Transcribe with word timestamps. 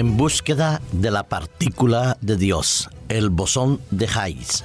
en 0.00 0.16
búsqueda 0.16 0.80
de 0.92 1.10
la 1.10 1.24
partícula 1.24 2.16
de 2.22 2.38
Dios, 2.38 2.88
el 3.10 3.28
bosón 3.28 3.82
de 3.90 4.06
Higgs. 4.06 4.64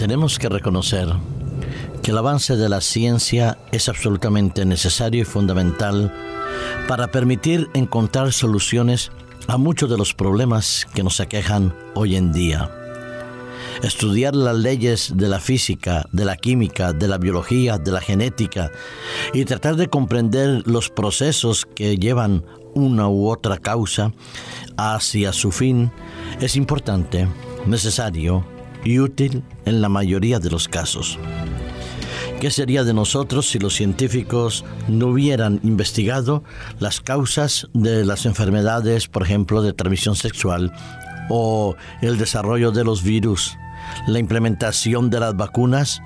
Tenemos 0.00 0.38
que 0.38 0.48
reconocer 0.48 1.10
que 2.02 2.12
el 2.12 2.16
avance 2.16 2.56
de 2.56 2.70
la 2.70 2.80
ciencia 2.80 3.58
es 3.70 3.86
absolutamente 3.90 4.64
necesario 4.64 5.20
y 5.20 5.24
fundamental 5.26 6.10
para 6.88 7.08
permitir 7.08 7.68
encontrar 7.74 8.32
soluciones 8.32 9.12
a 9.46 9.58
muchos 9.58 9.90
de 9.90 9.98
los 9.98 10.14
problemas 10.14 10.86
que 10.94 11.02
nos 11.02 11.20
aquejan 11.20 11.74
hoy 11.94 12.16
en 12.16 12.32
día. 12.32 12.70
Estudiar 13.82 14.34
las 14.34 14.56
leyes 14.56 15.12
de 15.16 15.28
la 15.28 15.38
física, 15.38 16.06
de 16.12 16.24
la 16.24 16.38
química, 16.38 16.94
de 16.94 17.06
la 17.06 17.18
biología, 17.18 17.76
de 17.76 17.92
la 17.92 18.00
genética 18.00 18.70
y 19.34 19.44
tratar 19.44 19.76
de 19.76 19.88
comprender 19.88 20.66
los 20.66 20.88
procesos 20.88 21.66
que 21.66 21.98
llevan 21.98 22.46
una 22.74 23.06
u 23.06 23.28
otra 23.28 23.58
causa 23.58 24.14
hacia 24.78 25.34
su 25.34 25.52
fin 25.52 25.92
es 26.40 26.56
importante, 26.56 27.28
necesario 27.66 28.46
y 28.84 28.98
útil 28.98 29.42
en 29.64 29.80
la 29.80 29.88
mayoría 29.88 30.38
de 30.38 30.50
los 30.50 30.68
casos. 30.68 31.18
¿Qué 32.40 32.50
sería 32.50 32.84
de 32.84 32.94
nosotros 32.94 33.50
si 33.50 33.58
los 33.58 33.74
científicos 33.74 34.64
no 34.88 35.08
hubieran 35.08 35.60
investigado 35.62 36.42
las 36.78 37.02
causas 37.02 37.68
de 37.74 38.06
las 38.06 38.24
enfermedades, 38.24 39.08
por 39.08 39.24
ejemplo, 39.24 39.60
de 39.60 39.74
transmisión 39.74 40.16
sexual, 40.16 40.72
o 41.28 41.76
el 42.00 42.16
desarrollo 42.16 42.70
de 42.70 42.82
los 42.82 43.02
virus, 43.02 43.58
la 44.06 44.18
implementación 44.18 45.10
de 45.10 45.20
las 45.20 45.36
vacunas 45.36 46.00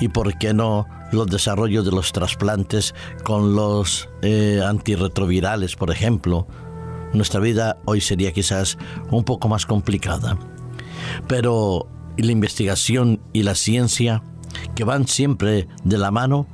y, 0.00 0.08
por 0.08 0.38
qué 0.38 0.54
no, 0.54 0.86
los 1.10 1.26
desarrollos 1.26 1.84
de 1.84 1.90
los 1.90 2.12
trasplantes 2.12 2.94
con 3.24 3.56
los 3.56 4.08
eh, 4.22 4.62
antirretrovirales, 4.64 5.74
por 5.74 5.90
ejemplo? 5.90 6.46
Nuestra 7.12 7.40
vida 7.40 7.78
hoy 7.84 8.00
sería 8.00 8.30
quizás 8.32 8.78
un 9.10 9.24
poco 9.24 9.48
más 9.48 9.66
complicada. 9.66 10.38
Pero 11.26 11.88
y 12.20 12.22
la 12.22 12.32
investigación 12.32 13.18
y 13.32 13.44
la 13.44 13.54
ciencia, 13.54 14.22
que 14.74 14.84
van 14.84 15.08
siempre 15.08 15.66
de 15.84 15.96
la 15.96 16.10
mano, 16.10 16.46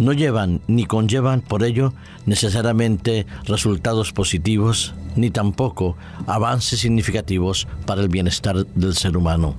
no 0.00 0.12
llevan 0.12 0.62
ni 0.66 0.84
conllevan 0.84 1.42
por 1.42 1.62
ello 1.62 1.94
necesariamente 2.26 3.24
resultados 3.44 4.12
positivos, 4.12 4.94
ni 5.14 5.30
tampoco 5.30 5.96
avances 6.26 6.80
significativos 6.80 7.68
para 7.86 8.02
el 8.02 8.08
bienestar 8.08 8.66
del 8.66 8.96
ser 8.96 9.16
humano. 9.16 9.54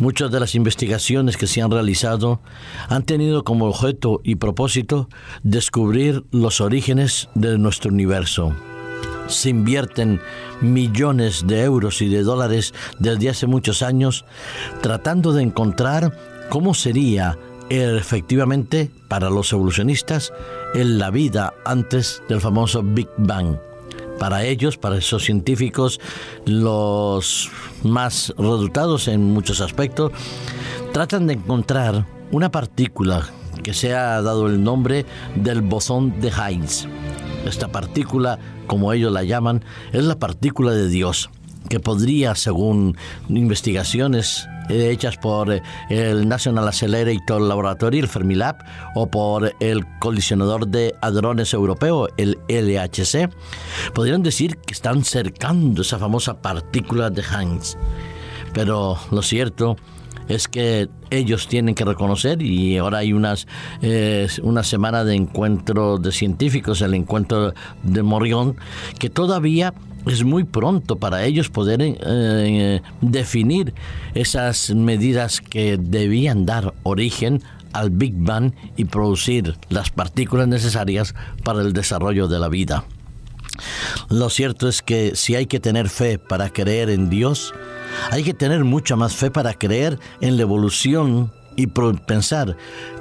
Muchas 0.00 0.32
de 0.32 0.40
las 0.40 0.56
investigaciones 0.56 1.36
que 1.36 1.46
se 1.46 1.62
han 1.62 1.70
realizado 1.70 2.40
han 2.88 3.04
tenido 3.04 3.44
como 3.44 3.66
objeto 3.66 4.20
y 4.24 4.34
propósito 4.34 5.08
descubrir 5.44 6.24
los 6.32 6.60
orígenes 6.60 7.28
de 7.36 7.56
nuestro 7.56 7.92
universo 7.92 8.52
se 9.28 9.50
invierten 9.50 10.20
millones 10.60 11.46
de 11.46 11.62
euros 11.62 12.02
y 12.02 12.08
de 12.08 12.22
dólares 12.22 12.74
desde 12.98 13.28
hace 13.28 13.46
muchos 13.46 13.82
años 13.82 14.24
tratando 14.82 15.32
de 15.32 15.42
encontrar 15.42 16.16
cómo 16.48 16.74
sería 16.74 17.38
efectivamente 17.68 18.90
para 19.08 19.30
los 19.30 19.52
evolucionistas 19.52 20.32
en 20.74 20.98
la 20.98 21.10
vida 21.10 21.54
antes 21.64 22.22
del 22.28 22.40
famoso 22.40 22.82
Big 22.82 23.08
Bang. 23.16 23.56
Para 24.18 24.44
ellos, 24.44 24.78
para 24.78 24.96
esos 24.96 25.24
científicos, 25.24 26.00
los 26.46 27.50
más 27.82 28.32
redutados 28.38 29.08
en 29.08 29.24
muchos 29.24 29.60
aspectos, 29.60 30.12
tratan 30.92 31.26
de 31.26 31.34
encontrar 31.34 32.06
una 32.30 32.50
partícula 32.50 33.28
que 33.62 33.74
se 33.74 33.94
ha 33.94 34.22
dado 34.22 34.46
el 34.46 34.62
nombre 34.62 35.04
del 35.34 35.60
bosón 35.60 36.18
de 36.20 36.28
Higgs. 36.28 36.88
Esta 37.46 37.68
partícula 37.68 38.38
como 38.66 38.92
ellos 38.92 39.12
la 39.12 39.22
llaman, 39.22 39.64
es 39.92 40.04
la 40.04 40.18
partícula 40.18 40.72
de 40.72 40.88
Dios, 40.88 41.30
que 41.68 41.80
podría, 41.80 42.34
según 42.34 42.96
investigaciones 43.28 44.48
hechas 44.68 45.16
por 45.16 45.52
eh, 45.52 45.62
el 45.88 46.28
National 46.28 46.66
Accelerator 46.68 47.40
Laboratory, 47.40 48.00
el 48.00 48.08
Fermilab, 48.08 48.56
o 48.94 49.08
por 49.08 49.54
el 49.60 49.86
colisionador 49.98 50.66
de 50.66 50.94
hadrones 51.00 51.54
europeo, 51.54 52.08
el 52.16 52.38
LHC, 52.48 53.30
podrían 53.94 54.22
decir 54.22 54.56
que 54.58 54.74
están 54.74 55.04
cercando 55.04 55.82
esa 55.82 55.98
famosa 55.98 56.40
partícula 56.40 57.10
de 57.10 57.22
Higgs. 57.22 57.78
Pero 58.52 58.98
lo 59.10 59.22
cierto 59.22 59.76
que 60.48 60.88
ellos 61.10 61.48
tienen 61.48 61.74
que 61.74 61.84
reconocer 61.84 62.42
y 62.42 62.76
ahora 62.78 62.98
hay 62.98 63.12
unas 63.12 63.46
eh, 63.82 64.28
una 64.42 64.62
semana 64.62 65.04
de 65.04 65.14
encuentro 65.14 65.98
de 65.98 66.12
científicos, 66.12 66.80
el 66.82 66.94
encuentro 66.94 67.54
de 67.82 68.02
Morión, 68.02 68.56
que 68.98 69.10
todavía 69.10 69.74
es 70.06 70.24
muy 70.24 70.44
pronto 70.44 70.96
para 70.96 71.24
ellos 71.24 71.48
poder 71.48 71.80
eh, 71.82 72.80
definir 73.00 73.74
esas 74.14 74.70
medidas 74.70 75.40
que 75.40 75.78
debían 75.78 76.46
dar 76.46 76.74
origen 76.84 77.42
al 77.72 77.90
Big 77.90 78.14
Bang 78.16 78.52
y 78.76 78.86
producir 78.86 79.56
las 79.68 79.90
partículas 79.90 80.48
necesarias 80.48 81.14
para 81.44 81.60
el 81.60 81.72
desarrollo 81.72 82.28
de 82.28 82.38
la 82.38 82.48
vida. 82.48 82.84
Lo 84.08 84.30
cierto 84.30 84.68
es 84.68 84.82
que 84.82 85.14
si 85.14 85.34
hay 85.34 85.46
que 85.46 85.60
tener 85.60 85.88
fe 85.88 86.18
para 86.18 86.50
creer 86.50 86.90
en 86.90 87.10
Dios, 87.10 87.52
hay 88.10 88.22
que 88.22 88.34
tener 88.34 88.64
mucha 88.64 88.96
más 88.96 89.14
fe 89.14 89.30
para 89.30 89.54
creer 89.54 89.98
en 90.20 90.36
la 90.36 90.42
evolución 90.42 91.32
y 91.56 91.68
pensar 91.68 92.56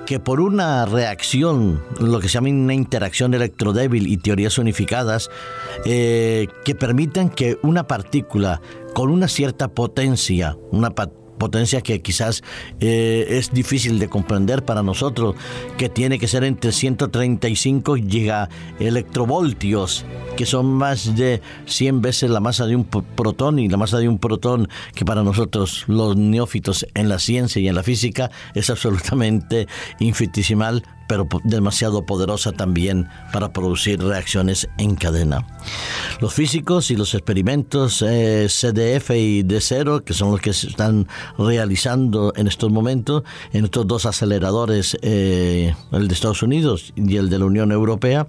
que 0.06 0.20
por 0.20 0.40
una 0.40 0.86
reacción, 0.86 1.82
lo 2.00 2.20
que 2.20 2.30
se 2.30 2.36
llama 2.36 2.50
una 2.50 2.74
interacción 2.74 3.34
electrodébil 3.34 4.08
y 4.08 4.18
teorías 4.18 4.58
unificadas, 4.58 5.30
eh, 5.84 6.48
que 6.64 6.76
permitan 6.76 7.30
que 7.30 7.58
una 7.64 7.88
partícula 7.88 8.62
con 8.94 9.10
una 9.10 9.28
cierta 9.28 9.68
potencia, 9.68 10.58
una 10.72 10.92
potencia 11.38 11.82
que 11.82 12.02
quizás 12.02 12.44
eh, 12.80 13.26
es 13.30 13.52
difícil 13.52 14.00
de 14.00 14.10
comprender 14.10 14.66
para 14.66 14.84
nosotros, 14.84 15.36
que 15.78 15.90
tiene 15.90 16.20
que 16.20 16.28
ser 16.28 16.44
entre 16.44 16.72
135 16.72 17.96
gigaelectrovoltios, 17.96 20.06
que 20.38 20.46
son 20.46 20.68
más 20.68 21.16
de 21.16 21.42
100 21.66 22.02
veces 22.02 22.30
la 22.30 22.40
masa 22.40 22.66
de 22.66 22.76
un 22.76 22.86
protón 22.86 23.60
y 23.60 23.70
la 23.70 23.78
masa 23.78 24.00
de 24.00 24.08
un 24.08 24.20
protón 24.20 24.70
que 24.94 25.06
para 25.06 25.24
nosotros 25.24 25.86
los 25.88 26.18
neófitos 26.18 26.86
en 26.94 27.10
la 27.10 27.20
ciencia 27.20 27.62
y 27.62 27.68
en 27.68 27.76
la 27.76 27.84
física 27.84 28.32
es 28.54 28.70
absolutamente 28.70 29.68
infinitesimal 30.00 30.84
pero 31.08 31.28
demasiado 31.44 32.06
poderosa 32.06 32.52
también 32.52 33.08
para 33.32 33.54
producir 33.54 34.02
reacciones 34.02 34.68
en 34.78 34.96
cadena. 34.96 35.46
Los 36.20 36.34
físicos 36.34 36.92
y 36.92 36.96
los 36.96 37.14
experimentos 37.14 38.04
eh, 38.08 38.48
CDF 38.50 39.12
y 39.12 39.44
D0, 39.44 40.04
que 40.04 40.14
son 40.14 40.32
los 40.32 40.42
que 40.42 40.54
se 40.54 40.68
están 40.68 41.08
realizando 41.38 42.34
en 42.36 42.48
estos 42.48 42.72
momentos 42.72 43.24
en 43.54 43.66
estos 43.66 43.88
dos 43.88 44.06
aceleradores, 44.06 44.98
eh, 45.02 45.74
el 45.92 46.08
de 46.08 46.14
Estados 46.14 46.44
Unidos 46.44 46.94
y 46.96 47.18
el 47.18 47.30
de 47.30 47.40
la 47.40 47.46
Unión 47.46 47.72
Europea, 47.72 48.28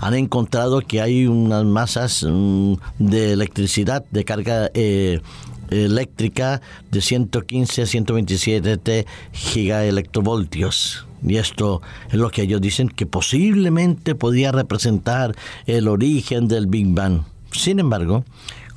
han 0.00 0.14
encontrado 0.14 0.80
que 0.80 1.00
hay 1.00 1.26
unas 1.26 1.64
masas 1.64 2.24
mm, 2.28 2.74
de 2.98 3.32
electricidad, 3.32 4.04
de 4.10 4.24
carga 4.24 4.70
eh, 4.74 5.20
eléctrica 5.70 6.60
de 6.90 7.00
115 7.00 7.82
a 7.82 7.86
127 7.86 9.06
gigaelectrovoltios. 9.32 11.06
Y 11.26 11.36
esto 11.36 11.82
es 12.08 12.14
lo 12.14 12.30
que 12.30 12.42
ellos 12.42 12.60
dicen 12.60 12.88
que 12.88 13.06
posiblemente 13.06 14.14
podía 14.14 14.52
representar 14.52 15.34
el 15.66 15.88
origen 15.88 16.48
del 16.48 16.66
Big 16.66 16.88
Bang. 16.88 17.22
Sin 17.52 17.78
embargo, 17.80 18.24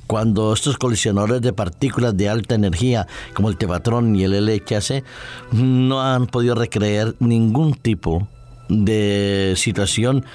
cuando 0.07 0.53
estos 0.53 0.77
colisionadores 0.77 1.41
de 1.41 1.53
partículas 1.53 2.17
de 2.17 2.29
alta 2.29 2.55
energía 2.55 3.05
como 3.35 3.49
el 3.49 3.57
tevatrón 3.57 4.15
y 4.15 4.23
el 4.23 4.45
LHC 4.45 5.03
no 5.51 6.01
han 6.01 6.25
podido 6.25 6.55
recrear 6.55 7.13
ningún 7.19 7.75
tipo 7.75 8.27
de 8.69 9.53
situación 9.55 10.25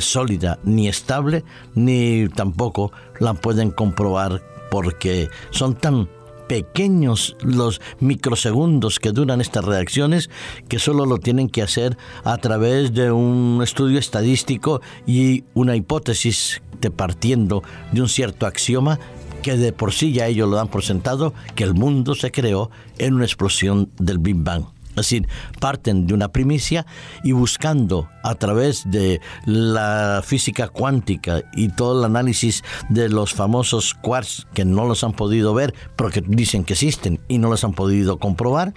sólida 0.00 0.58
ni 0.62 0.86
estable 0.88 1.44
ni 1.74 2.28
tampoco 2.28 2.92
la 3.18 3.34
pueden 3.34 3.70
comprobar 3.70 4.40
porque 4.76 5.30
son 5.52 5.74
tan 5.74 6.06
pequeños 6.48 7.34
los 7.40 7.80
microsegundos 7.98 9.00
que 9.00 9.12
duran 9.12 9.40
estas 9.40 9.64
reacciones 9.64 10.28
que 10.68 10.78
solo 10.78 11.06
lo 11.06 11.16
tienen 11.16 11.48
que 11.48 11.62
hacer 11.62 11.96
a 12.24 12.36
través 12.36 12.92
de 12.92 13.10
un 13.10 13.60
estudio 13.62 13.98
estadístico 13.98 14.82
y 15.06 15.44
una 15.54 15.76
hipótesis 15.76 16.60
de 16.82 16.90
partiendo 16.90 17.62
de 17.90 18.02
un 18.02 18.10
cierto 18.10 18.44
axioma 18.44 19.00
que 19.40 19.56
de 19.56 19.72
por 19.72 19.94
sí 19.94 20.12
ya 20.12 20.26
ellos 20.26 20.46
lo 20.46 20.56
dan 20.56 20.68
por 20.68 20.82
sentado, 20.82 21.32
que 21.54 21.64
el 21.64 21.72
mundo 21.72 22.14
se 22.14 22.30
creó 22.30 22.70
en 22.98 23.14
una 23.14 23.24
explosión 23.24 23.90
del 23.96 24.18
Big 24.18 24.36
Bang. 24.36 24.75
Es 24.96 25.10
decir, 25.10 25.28
parten 25.60 26.06
de 26.06 26.14
una 26.14 26.28
primicia 26.28 26.86
y 27.22 27.32
buscando 27.32 28.08
a 28.22 28.34
través 28.34 28.90
de 28.90 29.20
la 29.44 30.22
física 30.24 30.68
cuántica 30.68 31.42
y 31.54 31.68
todo 31.68 31.98
el 31.98 32.04
análisis 32.06 32.64
de 32.88 33.10
los 33.10 33.34
famosos 33.34 33.92
quarks 33.92 34.46
que 34.54 34.64
no 34.64 34.86
los 34.86 35.04
han 35.04 35.12
podido 35.12 35.52
ver, 35.52 35.74
pero 35.96 36.10
que 36.10 36.22
dicen 36.26 36.64
que 36.64 36.72
existen 36.72 37.20
y 37.28 37.38
no 37.38 37.50
los 37.50 37.62
han 37.62 37.74
podido 37.74 38.18
comprobar, 38.18 38.72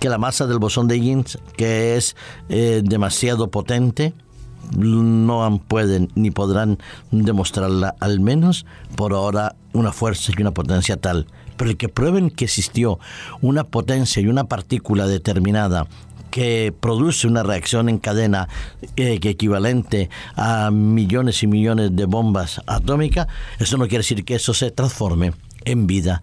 que 0.00 0.10
la 0.10 0.18
masa 0.18 0.46
del 0.46 0.58
bosón 0.58 0.86
de 0.86 0.98
Higgs, 0.98 1.38
que 1.56 1.96
es 1.96 2.14
eh, 2.50 2.82
demasiado 2.84 3.50
potente, 3.50 4.12
no 4.76 5.62
pueden 5.66 6.10
ni 6.14 6.30
podrán 6.30 6.78
demostrarla, 7.10 7.94
al 8.00 8.20
menos 8.20 8.66
por 8.96 9.12
ahora, 9.12 9.56
una 9.72 9.92
fuerza 9.92 10.32
y 10.36 10.40
una 10.40 10.52
potencia 10.52 10.96
tal 10.96 11.26
pero 11.56 11.70
el 11.70 11.76
que 11.76 11.88
prueben 11.88 12.30
que 12.30 12.44
existió 12.44 12.98
una 13.40 13.64
potencia 13.64 14.20
y 14.22 14.26
una 14.26 14.44
partícula 14.44 15.06
determinada 15.06 15.86
que 16.34 16.74
produce 16.80 17.28
una 17.28 17.44
reacción 17.44 17.88
en 17.88 17.98
cadena 17.98 18.48
eh, 18.96 19.20
equivalente 19.22 20.10
a 20.34 20.72
millones 20.72 21.44
y 21.44 21.46
millones 21.46 21.94
de 21.94 22.06
bombas 22.06 22.60
atómicas, 22.66 23.28
eso 23.60 23.76
no 23.76 23.84
quiere 23.84 23.98
decir 23.98 24.24
que 24.24 24.34
eso 24.34 24.52
se 24.52 24.72
transforme 24.72 25.32
en 25.64 25.86
vida. 25.86 26.22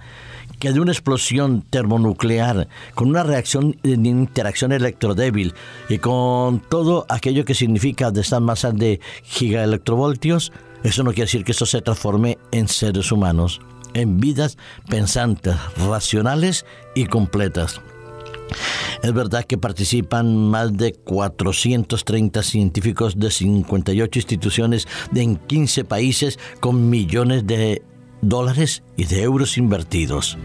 Que 0.59 0.73
de 0.73 0.81
una 0.81 0.91
explosión 0.91 1.61
termonuclear, 1.61 2.67
con 2.93 3.07
una 3.07 3.23
reacción 3.23 3.77
de 3.83 3.93
interacción 3.93 4.73
electrodébil 4.73 5.53
y 5.87 5.97
con 5.99 6.59
todo 6.59 7.05
aquello 7.07 7.45
que 7.45 7.55
significa 7.55 8.11
de 8.11 8.19
estas 8.19 8.41
masas 8.41 8.75
de 8.75 8.99
gigaelectrovoltios, 9.23 10.51
eso 10.83 11.03
no 11.03 11.11
quiere 11.11 11.27
decir 11.27 11.45
que 11.45 11.53
eso 11.53 11.65
se 11.65 11.81
transforme 11.81 12.37
en 12.51 12.67
seres 12.67 13.13
humanos 13.13 13.61
en 13.93 14.19
vidas 14.19 14.57
pensantes, 14.89 15.55
racionales 15.77 16.65
y 16.95 17.05
completas. 17.05 17.81
Es 19.01 19.13
verdad 19.13 19.45
que 19.45 19.57
participan 19.57 20.35
más 20.49 20.73
de 20.73 20.93
430 20.93 22.43
científicos 22.43 23.17
de 23.17 23.31
58 23.31 24.19
instituciones 24.19 24.87
en 25.15 25.37
15 25.37 25.85
países 25.85 26.37
con 26.59 26.89
millones 26.89 27.47
de 27.47 27.81
dólares 28.21 28.83
y 28.97 29.05
de 29.05 29.23
euros 29.23 29.57
invertidos. 29.57 30.37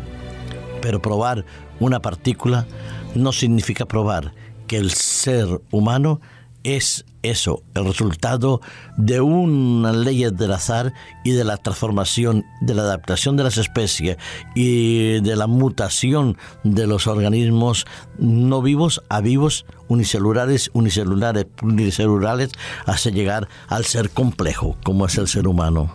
Pero 0.80 1.02
probar 1.02 1.44
una 1.80 2.00
partícula 2.00 2.66
no 3.14 3.32
significa 3.32 3.86
probar 3.86 4.32
que 4.66 4.76
el 4.76 4.90
ser 4.90 5.60
humano 5.70 6.20
es 6.62 7.04
eso, 7.22 7.62
el 7.74 7.84
resultado 7.84 8.60
de 8.96 9.20
una 9.20 9.92
ley 9.92 10.24
del 10.30 10.52
azar 10.52 10.92
y 11.24 11.32
de 11.32 11.44
la 11.44 11.56
transformación, 11.56 12.44
de 12.60 12.74
la 12.74 12.82
adaptación 12.82 13.36
de 13.36 13.44
las 13.44 13.58
especies 13.58 14.16
y 14.54 15.20
de 15.20 15.36
la 15.36 15.46
mutación 15.46 16.36
de 16.64 16.86
los 16.86 17.06
organismos 17.06 17.86
no 18.18 18.62
vivos 18.62 19.02
a 19.08 19.20
vivos, 19.20 19.66
unicelulares, 19.88 20.70
unicelulares, 20.72 21.44
pluricelulares, 21.44 22.50
hasta 22.86 23.10
llegar 23.10 23.48
al 23.68 23.84
ser 23.84 24.10
complejo, 24.10 24.76
como 24.84 25.06
es 25.06 25.18
el 25.18 25.28
ser 25.28 25.48
humano. 25.48 25.94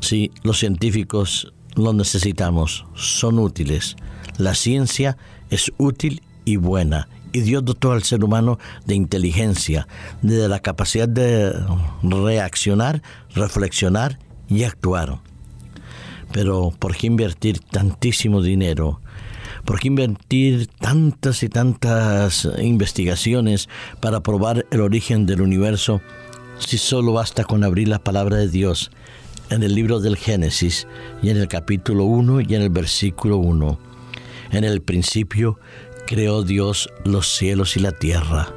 Sí, 0.00 0.30
los 0.42 0.58
científicos 0.58 1.52
lo 1.76 1.92
necesitamos, 1.92 2.86
son 2.94 3.38
útiles. 3.38 3.96
La 4.38 4.54
ciencia 4.54 5.16
es 5.50 5.72
útil 5.78 6.22
y 6.44 6.56
buena 6.56 7.08
y 7.32 7.40
Dios 7.40 7.64
dotó 7.64 7.92
al 7.92 8.02
ser 8.02 8.24
humano 8.24 8.58
de 8.86 8.94
inteligencia, 8.94 9.86
de 10.22 10.48
la 10.48 10.60
capacidad 10.60 11.08
de 11.08 11.52
reaccionar, 12.02 13.02
reflexionar 13.34 14.18
y 14.48 14.64
actuar. 14.64 15.20
Pero 16.32 16.72
¿por 16.78 16.96
qué 16.96 17.06
invertir 17.08 17.58
tantísimo 17.60 18.42
dinero? 18.42 19.00
¿Por 19.64 19.80
qué 19.80 19.88
invertir 19.88 20.68
tantas 20.68 21.42
y 21.42 21.48
tantas 21.48 22.48
investigaciones 22.60 23.68
para 24.00 24.20
probar 24.20 24.66
el 24.70 24.80
origen 24.80 25.26
del 25.26 25.42
universo 25.42 26.00
si 26.58 26.78
solo 26.78 27.12
basta 27.12 27.44
con 27.44 27.64
abrir 27.64 27.88
la 27.88 27.98
palabra 27.98 28.36
de 28.36 28.48
Dios 28.48 28.90
en 29.50 29.62
el 29.62 29.74
libro 29.74 30.00
del 30.00 30.16
Génesis 30.16 30.86
y 31.22 31.30
en 31.30 31.36
el 31.36 31.48
capítulo 31.48 32.04
1 32.04 32.42
y 32.42 32.54
en 32.54 32.62
el 32.62 32.70
versículo 32.70 33.36
1? 33.38 33.78
En 34.52 34.64
el 34.64 34.82
principio 34.82 35.58
creó 36.10 36.42
Dios 36.42 36.90
los 37.04 37.28
cielos 37.28 37.76
y 37.76 37.80
la 37.80 37.92
tierra. 37.92 38.52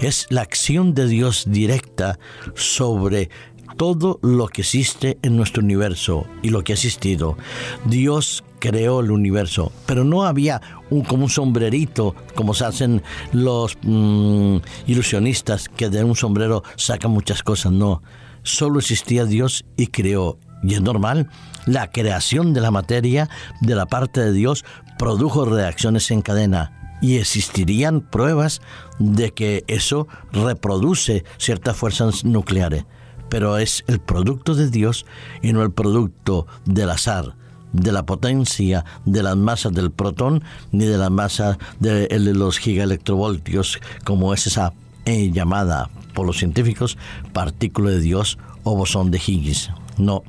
Es 0.00 0.26
la 0.30 0.40
acción 0.40 0.94
de 0.94 1.06
Dios 1.06 1.44
directa 1.46 2.18
sobre 2.54 3.28
todo 3.76 4.18
lo 4.22 4.48
que 4.48 4.62
existe 4.62 5.18
en 5.20 5.36
nuestro 5.36 5.62
universo 5.62 6.26
y 6.40 6.48
lo 6.48 6.64
que 6.64 6.72
ha 6.72 6.76
existido. 6.76 7.36
Dios 7.84 8.42
creó 8.58 9.00
el 9.00 9.10
universo, 9.10 9.70
pero 9.84 10.02
no 10.02 10.24
había 10.24 10.62
un, 10.88 11.02
como 11.02 11.24
un 11.24 11.28
sombrerito, 11.28 12.14
como 12.34 12.54
se 12.54 12.64
hacen 12.64 13.02
los 13.32 13.76
mm, 13.82 14.56
ilusionistas, 14.86 15.68
que 15.68 15.90
de 15.90 16.04
un 16.04 16.16
sombrero 16.16 16.62
sacan 16.76 17.10
muchas 17.10 17.42
cosas. 17.42 17.70
No, 17.70 18.02
solo 18.44 18.78
existía 18.78 19.26
Dios 19.26 19.66
y 19.76 19.88
creó. 19.88 20.38
Y 20.62 20.72
es 20.72 20.80
normal, 20.80 21.28
la 21.66 21.90
creación 21.90 22.54
de 22.54 22.62
la 22.62 22.70
materia 22.70 23.28
de 23.60 23.74
la 23.74 23.84
parte 23.84 24.22
de 24.22 24.32
Dios 24.32 24.64
produjo 24.96 25.44
reacciones 25.44 26.10
en 26.10 26.22
cadena 26.22 26.80
y 27.04 27.18
existirían 27.18 28.00
pruebas 28.00 28.62
de 28.98 29.30
que 29.34 29.62
eso 29.66 30.08
reproduce 30.32 31.22
ciertas 31.36 31.76
fuerzas 31.76 32.24
nucleares, 32.24 32.86
pero 33.28 33.58
es 33.58 33.84
el 33.88 34.00
producto 34.00 34.54
de 34.54 34.70
Dios 34.70 35.04
y 35.42 35.52
no 35.52 35.62
el 35.62 35.70
producto 35.70 36.46
del 36.64 36.88
azar, 36.88 37.36
de 37.74 37.92
la 37.92 38.06
potencia 38.06 38.86
de 39.04 39.22
las 39.22 39.36
masas 39.36 39.74
del 39.74 39.90
protón 39.90 40.44
ni 40.72 40.86
de 40.86 40.96
la 40.96 41.10
masa 41.10 41.58
de, 41.78 42.08
los 42.32 42.56
gigaelectrovoltios, 42.56 43.80
como 44.04 44.32
es 44.32 44.46
esa 44.46 44.72
eh, 45.04 45.30
llamada 45.30 45.90
por 46.14 46.26
los 46.26 46.38
científicos 46.38 46.96
partícula 47.34 47.90
de 47.90 48.00
Dios 48.00 48.38
o 48.62 48.76
bosón 48.76 49.10
de 49.10 49.18
Higgs. 49.18 49.70
No, 49.98 50.22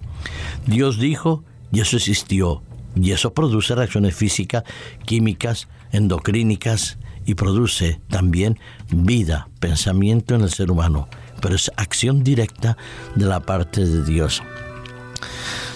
Dios 0.67 0.99
dijo 0.99 1.41
y 1.71 1.79
eso 1.79 1.95
existió 1.95 2.61
y 2.95 3.11
eso 3.11 3.33
produce 3.33 3.75
reacciones 3.75 4.15
físicas, 4.15 4.63
químicas, 5.05 5.67
endocrínicas 5.91 6.97
y 7.25 7.35
produce 7.35 7.99
también 8.09 8.59
vida, 8.89 9.49
pensamiento 9.59 10.35
en 10.35 10.41
el 10.41 10.51
ser 10.51 10.71
humano, 10.71 11.07
pero 11.41 11.55
es 11.55 11.71
acción 11.75 12.23
directa 12.23 12.77
de 13.15 13.25
la 13.25 13.39
parte 13.41 13.85
de 13.85 14.03
Dios. 14.03 14.41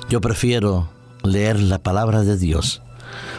Yo 0.10 0.22
prefiero 0.22 0.90
leer 1.24 1.60
la 1.60 1.80
palabra 1.80 2.24
de 2.24 2.38
Dios, 2.38 2.82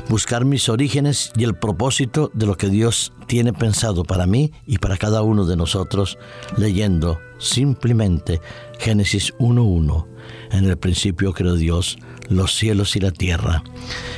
buscar 0.09 0.45
mis 0.45 0.69
orígenes 0.69 1.33
y 1.37 1.45
el 1.45 1.55
propósito 1.55 2.31
de 2.35 2.47
lo 2.47 2.57
que 2.57 2.69
Dios 2.69 3.13
tiene 3.27 3.53
pensado 3.53 4.05
para 4.05 4.27
mí 4.27 4.53
y 4.67 4.79
para 4.79 4.97
cada 4.97 5.23
uno 5.23 5.47
de 5.47 5.57
nosotros, 5.57 6.19
leyendo 6.57 7.21
simplemente 7.41 8.41
Génesis 8.79 9.35
1.1. 9.39 10.07
En 10.53 10.65
el 10.65 10.79
principio 10.79 11.33
creó 11.33 11.57
Dios 11.57 11.99
los 12.29 12.55
cielos 12.55 12.95
y 12.95 13.01
la 13.01 13.11
tierra. 13.11 13.65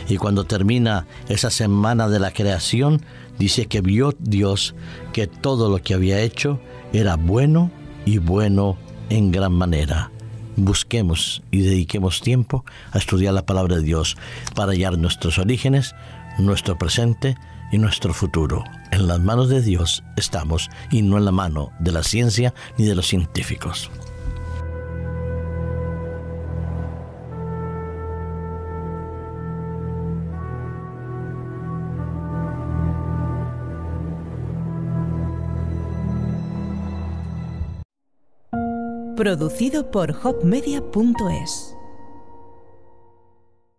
Y 0.08 0.18
cuando 0.18 0.44
termina 0.44 1.06
esa 1.28 1.50
semana 1.50 2.08
de 2.08 2.20
la 2.20 2.32
creación, 2.32 3.00
dice 3.38 3.66
que 3.66 3.80
vio 3.80 4.14
Dios 4.18 4.74
que 5.12 5.26
todo 5.26 5.70
lo 5.70 5.82
que 5.82 5.94
había 5.94 6.20
hecho 6.20 6.60
era 6.92 7.16
bueno 7.16 7.70
y 8.04 8.18
bueno 8.18 8.76
en 9.08 9.32
gran 9.32 9.52
manera. 9.52 10.10
Busquemos 10.56 11.42
y 11.50 11.62
dediquemos 11.62 12.20
tiempo 12.20 12.64
a 12.90 12.98
estudiar 12.98 13.32
la 13.32 13.46
palabra 13.46 13.76
de 13.76 13.82
Dios 13.82 14.16
para 14.54 14.72
hallar 14.72 14.98
nuestros 14.98 15.38
orígenes, 15.38 15.94
nuestro 16.38 16.76
presente 16.76 17.36
y 17.72 17.78
nuestro 17.78 18.14
futuro. 18.14 18.62
En 18.92 19.08
las 19.08 19.18
manos 19.18 19.48
de 19.48 19.60
Dios 19.62 20.04
estamos 20.16 20.70
y 20.92 21.02
no 21.02 21.18
en 21.18 21.24
la 21.24 21.32
mano 21.32 21.72
de 21.80 21.90
la 21.90 22.04
ciencia 22.04 22.54
ni 22.78 22.84
de 22.84 22.94
los 22.94 23.08
científicos. 23.08 23.90
Producido 39.16 39.90
por 39.90 40.16
hopmedia.es 40.22 41.71